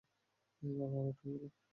বাবা 0.61 0.97
আউট 0.99 1.17
হয়ে 1.21 1.37
গেল! 1.41 1.51